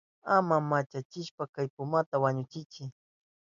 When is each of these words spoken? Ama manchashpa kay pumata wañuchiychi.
Ama 0.35 0.55
manchashpa 0.69 1.43
kay 1.53 1.67
pumata 1.75 2.15
wañuchiychi. 2.23 2.83